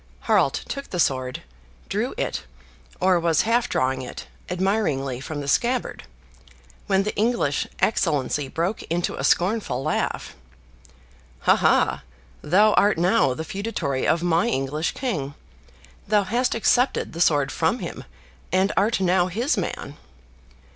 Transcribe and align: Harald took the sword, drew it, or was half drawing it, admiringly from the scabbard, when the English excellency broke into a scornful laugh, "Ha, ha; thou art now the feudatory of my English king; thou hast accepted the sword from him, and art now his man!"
Harald 0.21 0.55
took 0.55 0.89
the 0.89 0.99
sword, 0.99 1.43
drew 1.87 2.15
it, 2.17 2.45
or 2.99 3.19
was 3.19 3.43
half 3.43 3.69
drawing 3.69 4.01
it, 4.01 4.25
admiringly 4.49 5.19
from 5.19 5.41
the 5.41 5.47
scabbard, 5.47 6.05
when 6.87 7.03
the 7.03 7.15
English 7.15 7.67
excellency 7.79 8.47
broke 8.47 8.81
into 8.89 9.13
a 9.15 9.23
scornful 9.23 9.83
laugh, 9.83 10.35
"Ha, 11.41 11.55
ha; 11.55 12.01
thou 12.41 12.73
art 12.73 12.97
now 12.97 13.35
the 13.35 13.45
feudatory 13.45 14.07
of 14.07 14.23
my 14.23 14.47
English 14.47 14.93
king; 14.93 15.35
thou 16.07 16.23
hast 16.23 16.55
accepted 16.55 17.13
the 17.13 17.21
sword 17.21 17.51
from 17.51 17.77
him, 17.77 18.03
and 18.51 18.71
art 18.75 19.01
now 19.01 19.27
his 19.27 19.55
man!" 19.55 19.97